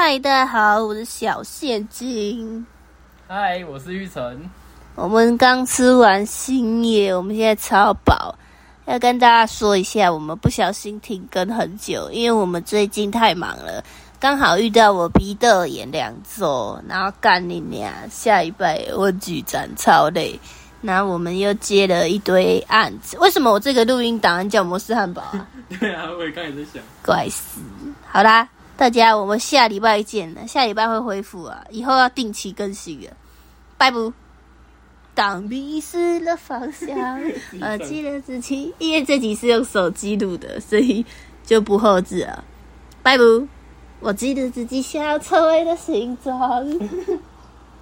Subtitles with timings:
[0.00, 2.64] 嗨，大家好，我是小现金。
[3.26, 4.48] 嗨，我是玉成。
[4.94, 8.32] 我们刚吃完新野，我们现在超饱。
[8.86, 13.82] 要跟大家说一下，我们不小心停更很久，因为我们最近太忙了，
[14.20, 20.38] 刚好遇到我鼻窦炎两周，然后干你娘，下一拜我举展超累，
[20.80, 23.18] 然后我们又接了一堆案子。
[23.18, 25.48] 为什么我这个录音档案叫摩斯汉堡啊？
[25.80, 27.60] 对啊，我也刚才在想，怪死！
[28.06, 33.10] 好啦，大家我们下礼拜见了，下礼拜会恢复啊，以后要定期更新啊，
[33.76, 34.12] 拜不。
[35.16, 37.20] 当迷失了方向，
[37.60, 41.04] 我，记得自己，因为这集是用手机录的，所以
[41.44, 42.44] 就不后置啊。
[43.02, 43.48] 拜不，
[43.98, 46.64] 我记得自己想要成为的形状。